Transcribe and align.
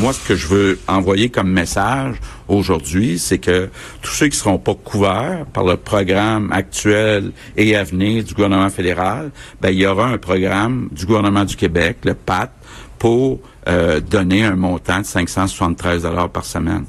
Moi, 0.00 0.14
ce 0.14 0.26
que 0.26 0.34
je 0.34 0.46
veux 0.46 0.78
envoyer 0.88 1.28
comme 1.28 1.50
message 1.50 2.16
aujourd'hui, 2.48 3.18
c'est 3.18 3.36
que 3.36 3.68
tous 4.00 4.12
ceux 4.12 4.28
qui 4.28 4.36
seront 4.38 4.56
pas 4.56 4.74
couverts 4.74 5.44
par 5.52 5.62
le 5.62 5.76
programme 5.76 6.50
actuel 6.52 7.32
et 7.54 7.76
à 7.76 7.84
venir 7.84 8.24
du 8.24 8.32
gouvernement 8.32 8.70
fédéral, 8.70 9.30
ben, 9.60 9.68
il 9.68 9.78
y 9.78 9.84
aura 9.84 10.06
un 10.06 10.16
programme 10.16 10.88
du 10.90 11.04
gouvernement 11.04 11.44
du 11.44 11.54
Québec, 11.54 11.98
le 12.04 12.14
PAT, 12.14 12.50
pour 12.98 13.40
euh, 13.68 14.00
donner 14.00 14.42
un 14.42 14.56
montant 14.56 15.00
de 15.00 15.04
573 15.04 16.04
dollars 16.04 16.30
par 16.30 16.46
semaine. 16.46 16.86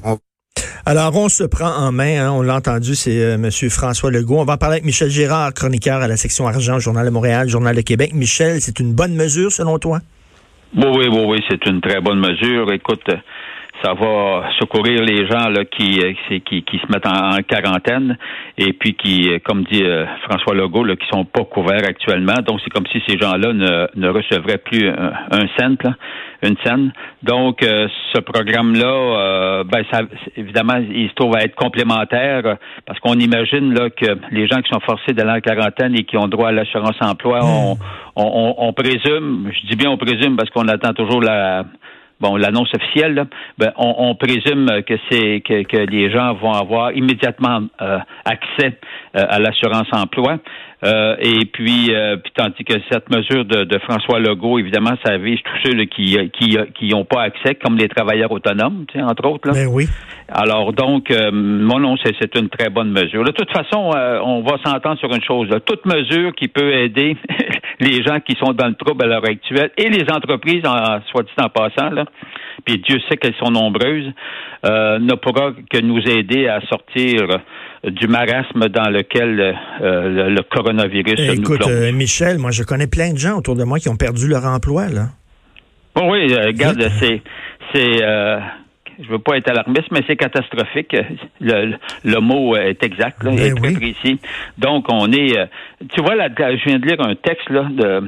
Alors, 0.85 1.13
on 1.13 1.27
se 1.27 1.43
prend 1.43 1.69
en 1.69 1.91
main, 1.91 2.27
hein, 2.27 2.31
on 2.31 2.41
l'a 2.41 2.55
entendu, 2.55 2.95
c'est 2.95 3.21
euh, 3.21 3.33
M. 3.33 3.51
François 3.69 4.09
Legault. 4.09 4.39
On 4.39 4.45
va 4.45 4.55
parler 4.55 4.75
avec 4.75 4.85
Michel 4.85 5.09
Girard, 5.09 5.53
chroniqueur 5.53 6.01
à 6.01 6.07
la 6.07 6.15
section 6.15 6.47
argent, 6.47 6.79
Journal 6.79 7.05
de 7.05 7.11
Montréal, 7.11 7.49
Journal 7.49 7.75
de 7.75 7.81
Québec. 7.81 8.13
Michel, 8.13 8.61
c'est 8.61 8.79
une 8.79 8.93
bonne 8.93 9.15
mesure 9.15 9.51
selon 9.51 9.79
toi? 9.79 9.99
Oui, 10.73 10.85
oui, 10.85 11.07
oui, 11.11 11.23
oui, 11.27 11.45
c'est 11.49 11.65
une 11.65 11.81
très 11.81 11.99
bonne 11.99 12.19
mesure. 12.19 12.71
Écoute, 12.71 13.03
ça 13.83 13.93
va 13.93 14.49
secourir 14.59 15.03
les 15.03 15.27
gens 15.27 15.49
là, 15.49 15.65
qui, 15.65 15.99
qui, 16.45 16.63
qui 16.63 16.77
se 16.77 16.91
mettent 16.91 17.07
en, 17.07 17.37
quarantaine 17.47 18.17
et 18.57 18.73
puis 18.73 18.93
qui, 18.93 19.31
comme 19.43 19.63
dit 19.63 19.83
euh, 19.83 20.05
François 20.23 20.53
Legault, 20.53 20.83
là, 20.83 20.95
qui 20.95 21.07
sont 21.11 21.25
pas 21.25 21.43
couverts 21.43 21.83
actuellement. 21.87 22.35
Donc, 22.45 22.59
c'est 22.63 22.69
comme 22.69 22.85
si 22.87 23.01
ces 23.07 23.17
gens-là 23.17 23.53
ne, 23.53 23.87
ne 23.95 24.09
recevraient 24.09 24.59
plus 24.59 24.87
un, 24.89 25.13
un 25.31 25.47
cent, 25.57 25.83
là, 25.83 25.95
une 26.43 26.55
scène. 26.65 26.91
Donc, 27.23 27.63
euh, 27.63 27.87
ce 28.13 28.19
programme-là, 28.19 28.85
euh, 28.85 29.63
ben, 29.63 29.83
ça, 29.91 30.01
évidemment, 30.35 30.77
il 30.77 31.09
se 31.09 31.13
trouve 31.15 31.35
à 31.35 31.43
être 31.43 31.55
complémentaire 31.55 32.57
parce 32.85 32.99
qu'on 32.99 33.13
imagine 33.13 33.73
là 33.73 33.89
que 33.89 34.17
les 34.31 34.47
gens 34.47 34.61
qui 34.61 34.69
sont 34.71 34.79
forcés 34.79 35.13
d'aller 35.13 35.31
en 35.31 35.39
quarantaine 35.39 35.93
et 35.95 36.03
qui 36.03 36.17
ont 36.17 36.27
droit 36.27 36.49
à 36.49 36.51
l'assurance 36.51 36.95
emploi, 37.01 37.39
on, 37.43 37.77
on, 38.15 38.55
on, 38.57 38.73
présume, 38.73 39.51
je 39.53 39.67
dis 39.67 39.75
bien 39.75 39.89
on 39.89 39.97
présume 39.97 40.35
parce 40.35 40.49
qu'on 40.49 40.67
attend 40.67 40.93
toujours 40.93 41.21
la 41.21 41.65
bon 42.21 42.37
l'annonce 42.37 42.73
officielle, 42.73 43.25
ben, 43.57 43.71
on, 43.75 43.95
on, 43.97 44.15
présume 44.15 44.67
que 44.83 44.93
c'est 45.09 45.41
que, 45.41 45.63
que, 45.63 45.77
les 45.77 46.11
gens 46.11 46.33
vont 46.35 46.53
avoir 46.53 46.93
immédiatement 46.93 47.61
euh, 47.81 47.99
accès 48.25 48.77
euh, 49.17 49.25
à 49.27 49.39
l'assurance 49.39 49.87
emploi. 49.91 50.37
Euh, 50.83 51.15
et 51.19 51.45
puis, 51.45 51.91
puis, 52.23 52.33
tandis 52.35 52.63
que 52.63 52.73
cette 52.91 53.09
mesure 53.09 53.45
de, 53.45 53.63
de, 53.63 53.79
François 53.79 54.19
Legault, 54.19 54.59
évidemment, 54.59 54.93
ça 55.05 55.17
vise 55.17 55.39
tous 55.43 55.69
ceux 55.69 55.75
là, 55.77 55.85
qui 55.85 56.17
qui 56.33 56.57
qui 56.75 56.89
n'ont 56.89 57.05
pas 57.05 57.21
accès, 57.21 57.55
comme 57.55 57.77
les 57.77 57.87
travailleurs 57.87 58.31
autonomes, 58.31 58.85
tu 58.87 58.97
sais, 58.97 59.03
entre 59.03 59.27
autres. 59.27 59.47
Là. 59.47 59.53
Ben 59.53 59.67
oui. 59.67 59.87
Alors 60.27 60.73
donc, 60.73 61.13
mon 61.31 61.79
nom, 61.79 61.95
c'est 62.03 62.35
une 62.35 62.49
très 62.49 62.69
bonne 62.69 62.91
mesure. 62.91 63.23
De 63.23 63.31
toute 63.31 63.51
façon, 63.51 63.91
on 64.23 64.41
va 64.41 64.57
s'entendre 64.63 64.97
sur 64.97 65.13
une 65.13 65.23
chose. 65.23 65.49
Là. 65.49 65.59
Toute 65.59 65.85
mesure 65.85 66.33
qui 66.33 66.47
peut 66.47 66.73
aider 66.73 67.17
les 67.81 68.03
gens 68.03 68.19
qui 68.19 68.35
sont 68.39 68.53
dans 68.53 68.67
le 68.67 68.75
trouble 68.75 69.03
à 69.03 69.07
l'heure 69.07 69.25
actuelle 69.25 69.71
et 69.77 69.89
les 69.89 70.05
entreprises, 70.11 70.65
en, 70.65 71.01
soit 71.09 71.23
dit 71.23 71.31
en 71.43 71.49
passant, 71.49 71.89
là, 71.89 72.05
puis 72.65 72.77
Dieu 72.77 72.99
sait 73.09 73.17
qu'elles 73.17 73.35
sont 73.43 73.51
nombreuses, 73.51 74.11
euh, 74.65 74.99
ne 74.99 75.13
pourra 75.15 75.51
que 75.69 75.79
nous 75.79 75.99
aider 76.07 76.47
à 76.47 76.61
sortir 76.61 77.39
du 77.83 78.07
marasme 78.07 78.69
dans 78.69 78.89
lequel 78.89 79.39
euh, 79.81 80.29
le, 80.29 80.41
coronavirus 80.43 81.15
eh, 81.17 81.27
nous 81.27 81.41
Écoute, 81.41 81.67
euh, 81.67 81.91
Michel, 81.91 82.37
moi 82.37 82.51
je 82.51 82.63
connais 82.63 82.87
plein 82.87 83.13
de 83.13 83.17
gens 83.17 83.37
autour 83.37 83.55
de 83.55 83.63
moi 83.63 83.79
qui 83.79 83.89
ont 83.89 83.95
perdu 83.95 84.27
leur 84.27 84.45
emploi, 84.45 84.87
là. 84.89 85.07
Bon, 85.95 86.11
oui, 86.11 86.31
euh, 86.31 86.47
regarde, 86.47 86.81
c'est 86.99 87.21
c'est 87.73 87.97
je 89.03 89.09
veux 89.09 89.19
pas 89.19 89.37
être 89.37 89.49
alarmiste, 89.49 89.87
mais 89.91 90.01
c'est 90.05 90.15
catastrophique. 90.15 90.95
Le, 91.39 91.73
le, 92.03 92.19
mot 92.19 92.55
est 92.55 92.83
exact, 92.83 93.23
là, 93.23 93.31
Ben 93.31 93.39
est 93.39 93.55
très 93.55 93.69
oui. 93.69 93.93
précis. 93.93 94.19
Donc, 94.59 94.85
on 94.91 95.11
est. 95.11 95.35
Tu 95.91 96.01
vois, 96.01 96.13
là, 96.13 96.29
je 96.37 96.63
viens 96.65 96.77
de 96.77 96.85
lire 96.85 97.01
un 97.01 97.15
texte 97.15 97.49
là 97.49 97.67
de 97.71 98.03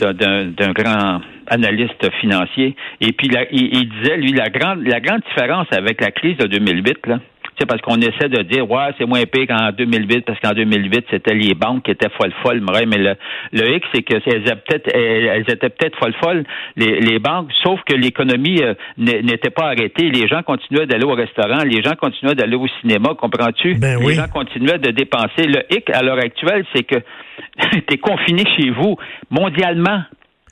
d'un 0.00 0.46
d'un 0.46 0.72
grand 0.72 1.20
analyste 1.48 2.10
financier, 2.20 2.76
et 3.02 3.12
puis 3.12 3.28
là, 3.28 3.44
il, 3.50 3.76
il 3.76 3.88
disait 3.90 4.16
lui 4.16 4.32
la 4.32 4.48
grande 4.48 4.86
la 4.86 5.00
grande 5.00 5.20
différence 5.28 5.66
avec 5.70 6.00
la 6.00 6.12
crise 6.12 6.38
de 6.38 6.46
2008 6.46 7.06
là. 7.08 7.18
C'est 7.58 7.66
parce 7.66 7.80
qu'on 7.80 7.96
essaie 7.96 8.28
de 8.28 8.42
dire, 8.42 8.70
ouais, 8.70 8.90
c'est 8.98 9.06
moins 9.06 9.24
pire 9.24 9.46
qu'en 9.48 9.72
2008, 9.72 10.24
parce 10.24 10.38
qu'en 10.40 10.52
2008, 10.52 11.06
c'était 11.10 11.34
les 11.34 11.54
banques 11.54 11.84
qui 11.84 11.90
étaient 11.90 12.10
folles 12.10 12.32
folles, 12.42 12.62
mais 12.86 12.98
le, 12.98 13.14
le 13.52 13.74
hic, 13.74 13.84
c'est 13.92 14.02
que 14.02 14.16
elles 14.26 14.42
étaient 14.42 14.56
peut-être, 14.56 14.94
elles 14.94 15.50
étaient 15.50 15.68
peut-être 15.68 15.98
folles 15.98 16.14
folles, 16.22 16.44
les, 16.76 17.00
les 17.00 17.18
banques, 17.18 17.50
sauf 17.62 17.80
que 17.84 17.94
l'économie 17.94 18.62
euh, 18.62 18.74
n'était 18.96 19.50
pas 19.50 19.66
arrêtée. 19.66 20.10
Les 20.10 20.28
gens 20.28 20.42
continuaient 20.42 20.86
d'aller 20.86 21.04
au 21.04 21.14
restaurant, 21.14 21.62
les 21.64 21.82
gens 21.82 21.94
continuaient 21.94 22.34
d'aller 22.34 22.56
au 22.56 22.68
cinéma, 22.80 23.10
comprends-tu? 23.18 23.74
Ben 23.74 23.98
les 23.98 24.06
oui. 24.06 24.14
gens 24.14 24.28
continuaient 24.28 24.78
de 24.78 24.90
dépenser. 24.90 25.46
Le 25.46 25.62
hic, 25.70 25.90
à 25.90 26.02
l'heure 26.02 26.18
actuelle, 26.18 26.64
c'est 26.74 26.84
que 26.84 26.96
tu 27.60 27.94
es 27.94 27.98
confiné 27.98 28.44
chez 28.56 28.70
vous, 28.70 28.96
mondialement. 29.30 30.02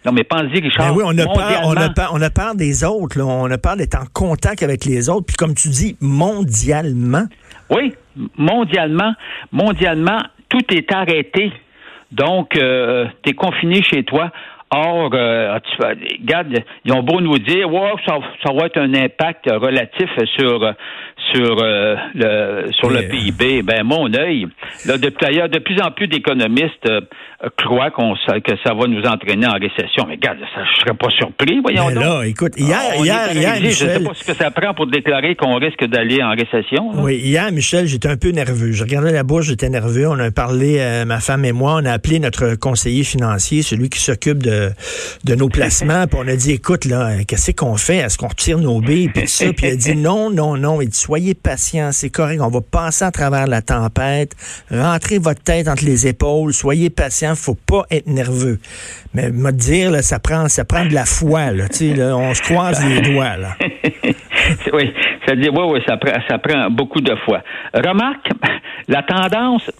Non, 0.06 0.12
mais 0.12 0.22
pense-y, 0.22 0.60
Richard. 0.60 0.94
Ben 0.94 0.96
oui, 0.96 1.02
on 1.04 1.18
a, 1.18 1.24
peur, 1.24 1.62
on, 1.64 1.76
a 1.76 1.90
peur, 1.90 2.10
on 2.12 2.22
a 2.22 2.30
peur 2.30 2.54
des 2.54 2.84
autres, 2.84 3.18
là. 3.18 3.24
on 3.26 3.50
a 3.50 3.58
peur 3.58 3.76
d'être 3.76 3.96
en 3.96 4.06
contact 4.14 4.62
avec 4.62 4.84
les 4.84 5.10
autres. 5.10 5.26
Puis 5.26 5.36
comme 5.36 5.54
tu 5.54 5.68
dis, 5.68 5.96
mondialement. 6.00 7.24
Oui, 7.70 7.92
mondialement, 8.38 9.14
mondialement, 9.50 10.20
tout 10.48 10.62
est 10.72 10.92
arrêté. 10.94 11.52
Donc, 12.12 12.56
euh, 12.56 13.06
tu 13.24 13.30
es 13.30 13.34
confiné 13.34 13.82
chez 13.82 14.04
toi. 14.04 14.30
Or, 14.70 15.10
euh, 15.12 15.58
tu, 15.58 15.82
regarde, 16.22 16.56
ils 16.84 16.92
ont 16.92 17.02
beau 17.02 17.20
nous 17.20 17.38
dire, 17.40 17.68
wow, 17.68 17.98
ça, 18.06 18.18
ça 18.44 18.52
va 18.52 18.66
être 18.66 18.78
un 18.78 18.94
impact 18.94 19.46
relatif 19.50 20.08
sur 20.36 20.72
sur 21.34 21.58
euh, 21.62 21.94
le 22.14 22.72
sur 22.72 22.90
le 22.90 23.08
PIB. 23.08 23.62
Ben 23.62 23.82
mon 23.84 24.12
œil, 24.14 24.46
là, 24.86 24.96
d'ailleurs, 24.98 25.48
de 25.48 25.58
plus 25.58 25.80
en 25.80 25.90
plus 25.90 26.08
d'économistes 26.08 26.86
euh, 26.88 27.00
croient 27.58 27.90
qu'on 27.90 28.14
que 28.14 28.52
ça 28.64 28.72
va 28.74 28.86
nous 28.86 29.02
entraîner 29.02 29.46
en 29.46 29.52
récession. 29.58 30.04
Mais 30.08 30.14
regarde, 30.14 30.38
ça, 30.54 30.62
je 30.74 30.80
serais 30.80 30.96
pas 30.96 31.10
surpris, 31.10 31.60
voyons 31.60 31.88
Mais 31.88 31.94
donc. 31.94 32.04
là, 32.04 32.22
écoute, 32.26 32.52
hier, 32.56 32.78
Ah, 32.80 32.96
hier, 32.96 33.16
arrivé, 33.50 33.70
je 33.70 33.74
sais 33.76 33.84
Michel. 33.86 34.04
pas 34.04 34.14
ce 34.14 34.24
que 34.24 34.34
ça 34.34 34.50
prend 34.50 34.74
pour 34.74 34.86
déclarer 34.86 35.34
qu'on 35.36 35.56
risque 35.56 35.84
d'aller 35.84 36.22
en 36.22 36.30
récession. 36.30 36.92
là. 36.92 37.02
Oui, 37.02 37.16
hier, 37.16 37.50
Michel, 37.52 37.86
j'étais 37.86 38.08
un 38.08 38.16
peu 38.16 38.30
nerveux. 38.30 38.72
Je 38.72 38.82
regardais 38.82 39.12
la 39.12 39.22
bourse, 39.22 39.46
j'étais 39.46 39.68
nerveux. 39.68 40.08
On 40.08 40.18
a 40.18 40.30
parlé, 40.30 40.76
euh, 40.80 41.04
ma 41.04 41.20
femme 41.20 41.44
et 41.44 41.52
moi, 41.52 41.78
on 41.80 41.84
a 41.84 41.92
appelé 41.92 42.18
notre 42.20 42.54
conseiller 42.54 43.04
financier, 43.04 43.62
celui 43.62 43.88
qui 43.90 44.00
s'occupe 44.00 44.42
de, 44.42 44.70
de 45.24 45.34
nos 45.34 45.48
placements, 45.48 46.06
puis 46.06 46.18
on 46.22 46.28
a 46.28 46.36
dit, 46.36 46.52
écoute, 46.52 46.84
là, 46.86 47.22
qu'est-ce 47.26 47.50
qu'on 47.52 47.76
fait? 47.76 47.96
Est-ce 47.98 48.16
qu'on 48.18 48.28
retire 48.28 48.58
nos 48.58 48.80
billes? 48.80 49.08
Puis 49.10 49.28
ça. 49.28 49.46
Puis 49.52 49.66
il 49.66 49.72
a 49.72 49.76
dit, 49.76 49.96
non, 49.96 50.30
non, 50.30 50.56
non. 50.56 50.80
Il 50.80 50.88
dit, 50.88 50.96
soyez 51.16 51.34
patient, 51.34 51.92
c'est 51.92 52.10
correct. 52.10 52.40
On 52.42 52.50
va 52.50 52.60
passer 52.60 53.02
à 53.02 53.10
travers 53.10 53.46
la 53.46 53.62
tempête. 53.62 54.32
Rentrez 54.70 55.16
votre 55.18 55.42
tête 55.42 55.66
entre 55.66 55.86
les 55.86 56.06
épaules. 56.06 56.52
Soyez 56.52 56.90
patient. 56.90 57.34
Faut 57.34 57.54
pas 57.54 57.84
être 57.90 58.06
nerveux. 58.06 58.58
Mais 59.14 59.30
me 59.30 59.50
dire, 59.50 59.94
ça 60.02 60.18
prend, 60.18 60.46
ça 60.48 60.66
prend 60.66 60.84
de 60.84 60.92
la 60.92 61.06
foi, 61.06 61.52
on 61.52 62.34
se 62.34 62.42
croise 62.42 62.84
les 62.86 63.00
doigts, 63.00 63.38
là. 63.38 63.56
oui, 64.74 64.92
c'est-à-dire, 65.24 65.54
oui, 65.54 65.80
ça 65.86 65.96
prend, 65.96 66.20
ça 66.28 66.36
prend 66.36 66.68
beaucoup 66.70 67.00
de 67.00 67.16
fois. 67.24 67.40
Remarque, 67.72 68.28
la 68.86 69.02
tendance, 69.02 69.70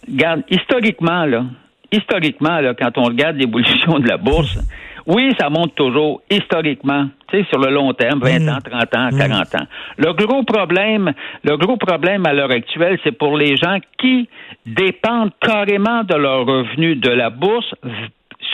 historiquement, 0.49 1.27
là, 1.27 1.45
historiquement, 1.93 2.59
quand 2.79 2.97
on 2.97 3.05
regarde 3.05 3.37
l'évolution 3.37 3.99
de 3.99 4.09
la 4.09 4.17
bourse, 4.17 4.59
oui, 5.07 5.33
ça 5.39 5.49
monte 5.51 5.75
toujours, 5.75 6.23
historiquement, 6.31 7.07
tu 7.29 7.39
sais, 7.39 7.47
sur 7.49 7.59
le 7.61 7.73
long 7.73 7.93
terme, 7.93 8.21
20 8.21 8.49
ans, 8.49 8.59
30 8.65 8.97
ans, 8.97 9.09
40 9.17 9.55
ans. 9.55 9.67
Le 9.99 10.13
gros 10.15 10.43
problème, 10.43 11.13
le 11.45 11.57
gros 11.57 11.77
problème 11.77 12.27
à 12.27 12.33
l'heure 12.33 12.51
actuelle, 12.51 12.99
c'est 13.05 13.17
pour 13.17 13.37
les 13.37 13.57
gens 13.57 13.79
qui 13.99 14.29
dépendent 14.67 15.31
carrément 15.41 16.03
de 16.03 16.15
leurs 16.17 16.45
revenus 16.45 16.99
de 17.01 17.11
la 17.11 17.31
bourse, 17.31 17.73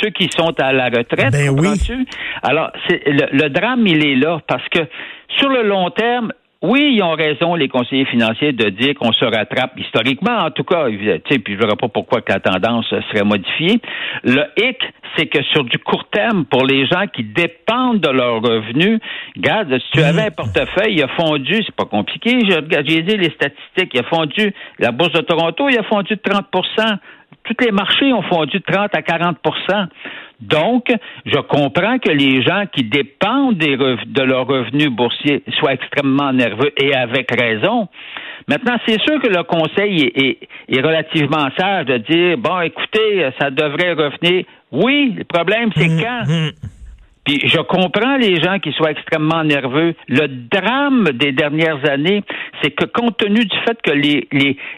ceux 0.00 0.10
qui 0.10 0.28
sont 0.36 0.58
à 0.60 0.72
la 0.72 0.86
retraite, 0.86 1.32
Ben 1.32 1.50
oui. 1.50 1.68
Alors, 2.42 2.70
le, 2.88 3.42
le 3.42 3.48
drame, 3.48 3.86
il 3.86 4.04
est 4.06 4.16
là 4.16 4.40
parce 4.46 4.68
que 4.68 4.80
sur 5.38 5.48
le 5.48 5.62
long 5.62 5.90
terme, 5.90 6.32
oui, 6.62 6.94
ils 6.94 7.02
ont 7.02 7.14
raison, 7.14 7.56
les 7.56 7.68
conseillers 7.68 8.04
financiers, 8.04 8.52
de 8.52 8.68
dire 8.68 8.94
qu'on 8.94 9.12
se 9.12 9.24
rattrape 9.24 9.72
historiquement, 9.76 10.38
en 10.38 10.50
tout 10.50 10.62
cas, 10.62 10.86
puis 10.86 11.20
je 11.26 11.52
ne 11.52 11.56
verrai 11.58 11.76
pas 11.76 11.88
pourquoi 11.88 12.20
que 12.20 12.32
la 12.32 12.38
tendance 12.38 12.88
serait 12.88 13.24
modifiée. 13.24 13.80
Le 14.22 14.44
hic, 14.56 14.78
c'est 15.16 15.26
que 15.26 15.42
sur 15.42 15.64
du 15.64 15.78
court 15.78 16.04
terme, 16.10 16.44
pour 16.44 16.64
les 16.64 16.86
gens 16.86 17.06
qui 17.12 17.24
dépendent 17.24 18.00
de 18.00 18.10
leurs 18.10 18.40
revenus, 18.40 19.00
regarde, 19.36 19.76
si 19.76 19.90
tu 19.90 20.02
avais 20.02 20.26
un 20.26 20.30
portefeuille, 20.30 20.94
il 20.94 21.02
a 21.02 21.08
fondu, 21.08 21.62
c'est 21.66 21.74
pas 21.74 21.84
compliqué, 21.84 22.38
j'ai 22.46 23.02
dit 23.02 23.16
les 23.16 23.30
statistiques, 23.30 23.90
il 23.94 24.00
a 24.00 24.04
fondu, 24.04 24.54
la 24.78 24.92
Bourse 24.92 25.12
de 25.12 25.22
Toronto, 25.22 25.68
il 25.68 25.78
a 25.78 25.82
fondu 25.82 26.14
de 26.14 26.20
30% 26.20 26.98
tous 27.44 27.64
les 27.64 27.72
marchés 27.72 28.12
ont 28.12 28.22
fondu 28.22 28.58
de 28.58 28.64
30 28.72 28.94
à 28.94 29.02
40 29.02 29.38
Donc, 30.42 30.86
je 31.24 31.38
comprends 31.38 31.98
que 31.98 32.10
les 32.10 32.42
gens 32.42 32.64
qui 32.74 32.82
dépendent 32.82 33.58
des 33.58 33.76
de 33.76 34.22
leurs 34.22 34.46
revenus 34.46 34.90
boursiers 34.90 35.42
soient 35.58 35.74
extrêmement 35.74 36.32
nerveux 36.32 36.72
et 36.76 36.94
avec 36.94 37.30
raison. 37.30 37.88
Maintenant, 38.48 38.76
c'est 38.86 39.00
sûr 39.02 39.20
que 39.20 39.28
le 39.28 39.44
conseil 39.44 40.02
est, 40.16 40.38
est, 40.68 40.80
relativement 40.80 41.48
sage 41.56 41.86
de 41.86 41.98
dire, 41.98 42.38
bon, 42.38 42.60
écoutez, 42.60 43.28
ça 43.40 43.50
devrait 43.50 43.92
revenir. 43.92 44.44
Oui, 44.72 45.14
le 45.16 45.24
problème, 45.24 45.70
c'est 45.76 45.88
Hum, 45.88 46.00
quand? 46.00 46.22
hum. 46.28 46.50
Puis 47.24 47.40
je 47.48 47.60
comprends 47.60 48.16
les 48.16 48.40
gens 48.42 48.58
qui 48.58 48.72
soient 48.72 48.90
extrêmement 48.90 49.44
nerveux. 49.44 49.94
Le 50.08 50.26
drame 50.26 51.04
des 51.14 51.32
dernières 51.32 51.88
années, 51.88 52.24
c'est 52.60 52.72
que 52.72 52.84
compte 52.84 53.16
tenu 53.16 53.44
du 53.44 53.56
fait 53.64 53.80
que 53.82 53.92
les, 53.92 54.28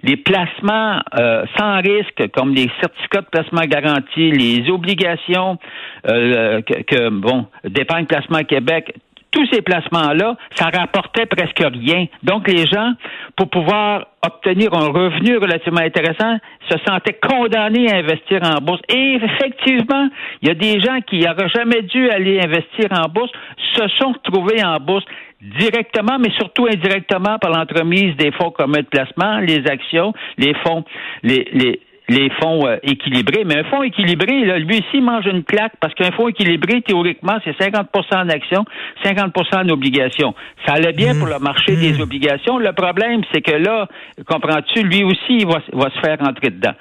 les, 0.02 0.16
placements 0.16 1.00
euh, 1.18 1.44
sans 1.58 1.80
risque, 1.80 2.30
comme 2.36 2.54
les 2.54 2.70
certificats 2.80 3.22
de 3.22 3.26
placement 3.30 3.62
garantis, 3.62 4.30
les 4.30 4.70
obligations 4.70 5.58
euh, 6.06 6.60
que, 6.62 6.82
que, 6.82 7.08
bon, 7.08 7.46
d'épargne 7.64 8.04
placement 8.04 8.44
Québec, 8.44 8.94
tous 9.34 9.46
ces 9.52 9.62
placements-là, 9.62 10.36
ça 10.54 10.70
rapportait 10.72 11.26
presque 11.26 11.58
rien. 11.58 12.06
Donc, 12.22 12.46
les 12.46 12.66
gens, 12.66 12.92
pour 13.36 13.50
pouvoir 13.50 14.06
obtenir 14.24 14.72
un 14.72 14.88
revenu 14.88 15.36
relativement 15.38 15.80
intéressant, 15.80 16.38
se 16.70 16.78
sentaient 16.86 17.18
condamnés 17.20 17.92
à 17.92 17.96
investir 17.96 18.40
en 18.44 18.60
bourse. 18.60 18.80
Et 18.88 19.18
effectivement, 19.20 20.08
il 20.40 20.48
y 20.48 20.50
a 20.52 20.54
des 20.54 20.80
gens 20.80 21.00
qui 21.00 21.18
n'auraient 21.18 21.48
jamais 21.48 21.82
dû 21.82 22.08
aller 22.10 22.40
investir 22.40 22.86
en 22.92 23.08
bourse, 23.08 23.32
se 23.74 23.88
sont 23.98 24.12
retrouvés 24.12 24.64
en 24.64 24.78
bourse 24.78 25.04
directement, 25.40 26.18
mais 26.18 26.30
surtout 26.38 26.66
indirectement 26.66 27.38
par 27.38 27.50
l'entremise 27.50 28.16
des 28.16 28.30
fonds 28.32 28.50
communs 28.50 28.80
de 28.80 28.86
placement, 28.86 29.40
les 29.40 29.66
actions, 29.66 30.14
les 30.38 30.54
fonds, 30.64 30.84
les, 31.22 31.46
les, 31.52 31.80
les 32.08 32.30
fonds 32.40 32.66
euh, 32.66 32.76
équilibrés. 32.82 33.44
Mais 33.44 33.58
un 33.58 33.64
fonds 33.64 33.82
équilibré, 33.82 34.44
là, 34.44 34.58
lui 34.58 34.80
aussi 34.80 35.00
mange 35.00 35.26
une 35.26 35.42
claque 35.42 35.72
parce 35.80 35.94
qu'un 35.94 36.12
fonds 36.12 36.28
équilibré, 36.28 36.82
théoriquement, 36.82 37.38
c'est 37.44 37.56
50 37.58 37.88
en 38.14 38.28
actions, 38.28 38.64
50 39.02 39.34
en 39.54 39.68
obligations. 39.68 40.34
Ça 40.66 40.74
allait 40.74 40.92
bien 40.92 41.14
pour 41.14 41.28
le 41.28 41.38
marché 41.38 41.76
des 41.76 42.00
obligations. 42.00 42.58
Le 42.58 42.72
problème, 42.72 43.22
c'est 43.32 43.40
que 43.40 43.56
là, 43.56 43.88
comprends-tu, 44.26 44.82
lui 44.82 45.04
aussi, 45.04 45.38
il 45.38 45.46
va, 45.46 45.60
va 45.72 45.90
se 45.90 46.00
faire 46.00 46.18
entrer 46.20 46.50
dedans. 46.50 46.74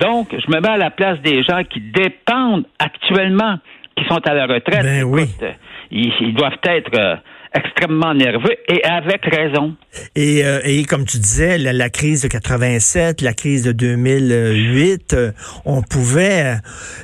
Donc, 0.00 0.28
je 0.32 0.52
me 0.52 0.60
mets 0.60 0.70
à 0.70 0.76
la 0.76 0.90
place 0.90 1.20
des 1.20 1.42
gens 1.42 1.62
qui 1.62 1.80
dépendent 1.80 2.66
actuellement, 2.78 3.56
qui 3.96 4.04
sont 4.06 4.20
à 4.26 4.34
la 4.34 4.46
retraite. 4.46 4.82
Ben 4.82 5.04
oui. 5.04 5.22
Écoute, 5.22 5.56
ils, 5.90 6.12
ils 6.20 6.34
doivent 6.34 6.58
être 6.64 6.90
euh, 6.98 7.16
extrêmement 7.54 8.14
nerveux 8.14 8.56
et 8.68 8.82
avec 8.84 9.24
raison. 9.24 9.74
Et, 10.16 10.44
euh, 10.44 10.60
et 10.64 10.84
comme 10.84 11.04
tu 11.04 11.18
disais, 11.18 11.58
la, 11.58 11.90
crise 11.90 12.22
de 12.22 12.28
87, 12.28 13.20
la 13.20 13.32
crise 13.32 13.62
de 13.62 13.72
2008, 13.72 15.14
euh, 15.14 15.32
on 15.64 15.82
pouvait, 15.82 16.44
euh, 16.44 16.54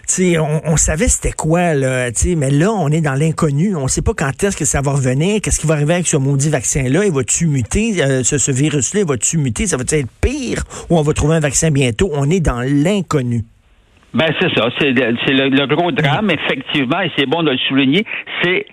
tu 0.09 0.33
sais, 0.33 0.39
on, 0.39 0.77
savait 0.77 1.09
c'était 1.09 1.33
quoi, 1.33 1.75
là, 1.75 2.11
tu 2.11 2.31
sais, 2.31 2.35
mais 2.35 2.51
là, 2.51 2.73
on 2.73 2.89
est 2.89 3.01
dans 3.01 3.15
l'inconnu. 3.15 3.77
On 3.77 3.89
sait 3.89 4.03
pas 4.03 4.15
quand 4.15 4.43
est-ce 4.43 4.57
que 4.57 4.65
ça 4.65 4.81
va 4.81 4.93
revenir, 4.93 5.41
qu'est-ce 5.41 5.61
qui 5.61 5.67
va 5.67 5.75
arriver 5.75 5.95
avec 5.95 6.07
ce 6.07 6.17
maudit 6.17 6.51
vaccin-là. 6.51 7.05
Il 7.05 7.13
va-tu 7.13 7.47
muter, 7.47 8.23
ce, 8.25 8.39
ce 8.39 8.51
virus-là, 8.51 9.01
il 9.01 9.07
va-tu 9.07 9.39
muter, 9.39 9.67
ça 9.67 9.77
va 9.77 9.85
être 9.89 10.09
pire? 10.21 10.65
Ou 10.89 10.99
on 10.99 11.03
va 11.03 11.13
trouver 11.13 11.37
un 11.37 11.41
vaccin 11.41 11.71
bientôt? 11.71 12.11
On 12.13 12.29
est 12.31 12.41
dans 12.41 12.61
l'inconnu. 12.61 13.45
Ben 14.13 14.27
c'est 14.41 14.53
ça, 14.57 14.69
c'est 14.79 14.91
le, 14.91 15.17
c'est 15.25 15.33
le, 15.33 15.49
le 15.51 15.67
gros 15.67 15.93
drame, 15.93 16.31
effectivement, 16.31 17.01
et 17.01 17.11
c'est 17.17 17.27
bon 17.27 17.43
de 17.43 17.51
le 17.53 17.59
souligner, 17.69 18.05
c'est 18.43 18.67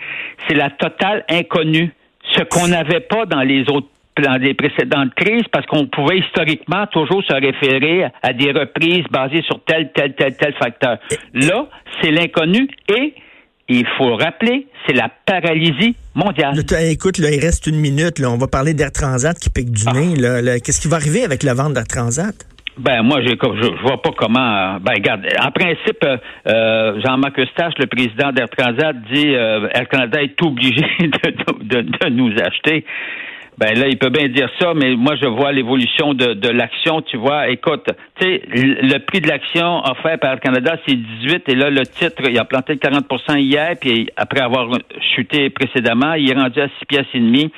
c'est 0.48 0.56
la 0.56 0.70
totale 0.72 1.24
inconnue. 1.30 1.92
Ce 2.36 2.44
qu'on 2.44 2.68
n'avait 2.68 3.00
pas 3.02 3.26
dans 3.26 3.42
les 3.42 3.62
autres 3.70 3.88
dans 4.24 4.42
les 4.42 4.56
précédentes 4.56 5.14
crises, 5.14 5.44
parce 5.52 5.68
qu'on 5.68 5.86
pouvait 5.86 6.18
historiquement 6.18 6.88
toujours 6.88 7.24
se 7.24 7.34
référer 7.34 8.06
à 8.24 8.34
des 8.34 8.52
reprises 8.52 9.04
basées 9.12 9.44
sur 9.44 9.64
tel, 9.64 9.92
tel, 9.94 10.16
tel, 10.16 10.36
tel 10.36 10.56
facteur. 10.56 10.98
Là, 11.36 11.68
c'est 12.02 12.10
l'inconnu 12.10 12.68
et 12.90 13.14
il 13.70 13.86
faut 13.96 14.16
rappeler, 14.16 14.66
c'est 14.88 14.96
la 14.96 15.10
paralysie 15.26 15.96
mondiale. 16.16 16.56
Écoute, 16.90 17.20
là, 17.20 17.30
il 17.32 17.40
reste 17.40 17.68
une 17.68 17.80
minute. 17.80 18.18
Là, 18.18 18.32
on 18.32 18.38
va 18.38 18.48
parler 18.48 18.74
d'Air 18.74 18.92
Transat 18.92 19.38
qui 19.38 19.52
pique 19.52 19.70
du 19.70 19.84
Ah. 19.86 19.94
nez. 19.94 20.16
Qu'est-ce 20.62 20.82
qui 20.82 20.88
va 20.88 20.96
arriver 20.96 21.24
avec 21.24 21.44
la 21.44 21.54
vente 21.54 21.74
d'Air 21.74 21.86
Transat? 21.88 22.34
Ben 22.78 23.02
moi, 23.02 23.22
je, 23.22 23.30
je, 23.30 23.82
vois 23.82 24.02
pas 24.02 24.12
comment. 24.16 24.40
euh, 24.76 24.80
Ben 24.80 24.94
regarde, 24.94 25.26
en 25.44 25.52
principe, 25.52 26.04
euh, 26.04 26.18
euh, 26.48 27.02
Jean-Marc 27.04 27.40
Eustache, 27.40 27.74
le 27.80 27.88
président 27.88 28.32
d'Air 28.32 28.50
Transat, 28.50 28.96
dit 29.12 29.34
euh, 29.34 29.68
Air 29.74 29.88
Canada 29.90 30.22
est 30.22 30.40
obligé 30.44 30.86
de, 31.00 31.64
de, 31.64 31.82
de 31.82 32.10
nous 32.10 32.32
acheter. 32.40 32.86
Ben 33.58 33.74
là, 33.76 33.88
il 33.88 33.98
peut 33.98 34.10
bien 34.12 34.28
dire 34.28 34.50
ça, 34.60 34.74
mais 34.76 34.96
moi, 34.96 35.16
je 35.20 35.26
vois 35.26 35.52
l'évolution 35.52 36.14
de, 36.14 36.34
de 36.34 36.50
l'action. 36.50 37.02
Tu 37.02 37.18
vois, 37.18 37.50
écoute, 37.50 37.90
tu 38.20 38.26
sais, 38.26 38.42
le 38.54 39.00
prix 39.00 39.20
de 39.20 39.28
l'action 39.28 39.80
offert 39.84 40.20
par 40.20 40.34
Air 40.34 40.40
Canada, 40.40 40.78
c'est 40.88 40.94
18, 40.96 41.50
et 41.50 41.56
là, 41.56 41.72
le 41.72 41.84
titre, 41.88 42.22
il 42.30 42.38
a 42.38 42.46
planté 42.46 42.76
de 42.76 42.80
40 42.80 43.06
hier, 43.38 43.72
puis 43.82 44.10
après 44.16 44.42
avoir 44.42 44.70
chuté 45.16 45.50
précédemment, 45.50 46.14
il 46.14 46.30
est 46.30 46.36
rendu 46.36 46.62
à 46.62 46.68
6 46.78 46.86
pièces 46.86 47.08
et 47.16 47.20
demi. 47.20 47.52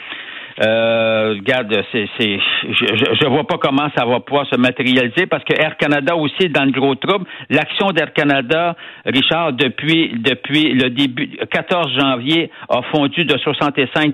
Euh, 0.62 1.36
regarde, 1.40 1.74
c'est, 1.92 2.06
c'est, 2.18 2.38
je, 2.64 3.16
je 3.22 3.28
vois 3.28 3.46
pas 3.48 3.58
comment 3.58 3.88
ça 3.98 4.06
va 4.06 4.20
pouvoir 4.20 4.46
se 4.48 4.58
matérialiser 4.58 5.26
parce 5.26 5.44
que 5.46 5.54
Air 5.54 5.78
Canada 5.78 6.16
aussi 6.16 6.44
est 6.44 6.50
dans 6.50 6.66
le 6.66 6.72
gros 6.72 6.96
trouble. 6.96 7.26
L'action 7.50 7.92
d'Air 7.92 8.12
Canada, 8.14 8.76
Richard, 9.06 9.54
depuis 9.54 10.14
depuis 10.20 10.74
le 10.74 10.90
début, 10.90 11.38
14 11.52 11.94
janvier, 11.98 12.52
a 12.68 12.82
fondu 12.92 13.24
de 13.24 13.36
65% 13.36 14.14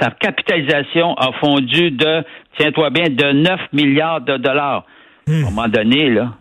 Sa 0.00 0.10
capitalisation 0.10 1.14
a 1.14 1.32
fondu 1.40 1.90
de, 1.90 2.22
tiens-toi 2.56 2.90
bien, 2.90 3.08
de 3.08 3.32
9 3.32 3.60
milliards 3.72 4.20
de 4.20 4.36
dollars. 4.36 4.84
À 5.28 5.32
un 5.32 5.40
moment 5.42 5.68
donné, 5.68 6.08
là, 6.08 6.34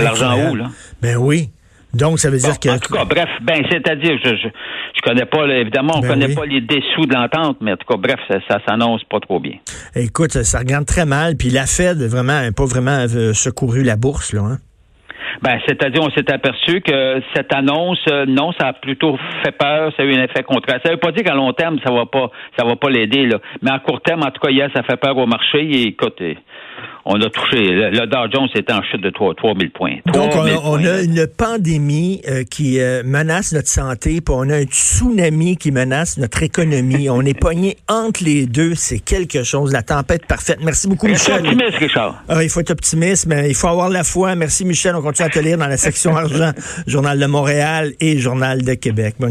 l'argent 0.00 0.50
où, 0.50 0.54
là? 0.56 0.66
Ben 1.00 1.16
oui. 1.16 1.48
Donc, 1.94 2.18
ça 2.18 2.30
veut 2.30 2.38
dire 2.38 2.50
Bon, 2.50 2.56
que... 2.62 2.68
En 2.68 2.78
tout 2.78 2.94
cas, 2.94 3.04
bref, 3.04 3.28
ben, 3.42 3.62
c'est-à-dire, 3.70 4.18
je, 4.24 4.30
je, 4.30 4.48
je 4.94 5.00
connais 5.02 5.24
pas, 5.24 5.46
évidemment, 5.46 5.94
on 5.96 6.00
Ben 6.00 6.08
connaît 6.08 6.26
oui. 6.26 6.34
pas 6.34 6.46
les 6.46 6.60
dessous 6.60 7.06
de 7.06 7.14
l'entente, 7.14 7.58
mais 7.60 7.72
en 7.72 7.76
tout 7.76 7.86
cas, 7.88 7.96
bref, 7.96 8.20
ça, 8.28 8.38
ça 8.48 8.58
s'annonce 8.66 9.02
pas 9.04 9.20
trop 9.20 9.40
bien. 9.40 9.56
Écoute, 9.94 10.30
ça 10.32 10.58
regarde 10.58 10.86
très 10.86 11.06
mal. 11.06 11.36
Puis 11.36 11.50
la 11.50 11.66
Fed, 11.66 11.98
vraiment, 11.98 12.40
n'a 12.40 12.52
pas 12.52 12.64
vraiment 12.66 13.06
euh, 13.14 13.32
secouru 13.32 13.82
la 13.82 13.96
bourse, 13.96 14.32
là. 14.32 14.42
Hein? 14.42 14.58
Ben, 15.42 15.58
c'est-à-dire, 15.66 16.02
on 16.02 16.10
s'est 16.10 16.30
aperçu 16.30 16.82
que 16.82 17.22
cette 17.34 17.54
annonce, 17.54 17.98
euh, 18.10 18.26
non, 18.26 18.52
ça 18.60 18.68
a 18.68 18.72
plutôt 18.74 19.16
fait 19.42 19.52
peur, 19.52 19.90
ça 19.96 20.02
a 20.02 20.06
eu 20.06 20.14
un 20.14 20.24
effet 20.24 20.42
contraire. 20.42 20.80
Ça 20.84 20.90
veut 20.90 20.98
pas 20.98 21.12
dire 21.12 21.24
qu'à 21.24 21.34
long 21.34 21.52
terme, 21.54 21.78
ça 21.84 21.90
va 21.92 22.04
pas, 22.04 22.30
ça 22.58 22.66
va 22.66 22.76
pas 22.76 22.90
l'aider, 22.90 23.26
là. 23.26 23.38
Mais 23.62 23.70
à 23.70 23.78
court 23.78 24.02
terme, 24.02 24.22
en 24.22 24.30
tout 24.30 24.40
cas, 24.40 24.50
hier, 24.50 24.68
ça 24.74 24.82
fait 24.82 24.98
peur 24.98 25.16
au 25.16 25.26
marché. 25.26 25.60
Et 25.62 25.82
écoute, 25.88 26.20
on 27.04 27.20
a 27.20 27.30
touché. 27.30 27.58
Le, 27.58 28.06
Dow 28.06 28.30
Jones 28.32 28.48
était 28.54 28.72
en 28.72 28.82
chute 28.82 29.00
de 29.00 29.10
3, 29.10 29.34
3000 29.34 29.70
points. 29.70 29.96
Donc, 30.06 30.26
on, 30.26 30.28
3000 30.28 30.56
on 30.56 30.60
points, 30.60 30.86
a 30.86 31.02
une 31.02 31.26
pandémie 31.26 32.22
euh, 32.28 32.44
qui 32.44 32.80
euh, 32.80 33.02
menace 33.04 33.52
notre 33.52 33.68
santé, 33.68 34.20
puis 34.20 34.34
on 34.36 34.48
a 34.48 34.56
un 34.56 34.64
tsunami 34.64 35.56
qui 35.56 35.72
menace 35.72 36.18
notre 36.18 36.42
économie. 36.42 37.08
on 37.10 37.22
est 37.22 37.34
pogné 37.38 37.76
entre 37.88 38.24
les 38.24 38.46
deux. 38.46 38.74
C'est 38.74 39.00
quelque 39.00 39.42
chose. 39.42 39.72
La 39.72 39.82
tempête 39.82 40.26
parfaite. 40.26 40.58
Merci 40.62 40.88
beaucoup, 40.88 41.06
Michel. 41.06 41.46
optimiste, 41.46 41.76
Richard. 41.78 42.22
Ah, 42.28 42.42
il 42.42 42.48
faut 42.48 42.60
être 42.60 42.70
optimiste, 42.70 43.26
mais 43.26 43.48
il 43.48 43.54
faut 43.54 43.68
avoir 43.68 43.88
la 43.88 44.04
foi. 44.04 44.34
Merci, 44.34 44.64
Michel. 44.64 44.94
On 44.94 45.02
continue 45.02 45.26
à 45.26 45.30
te 45.30 45.38
lire 45.38 45.58
dans 45.58 45.68
la 45.68 45.76
section 45.76 46.16
argent, 46.16 46.52
Journal 46.86 47.18
de 47.18 47.26
Montréal 47.26 47.92
et 48.00 48.18
Journal 48.18 48.62
de 48.62 48.74
Québec. 48.74 49.16
Bonne 49.18 49.28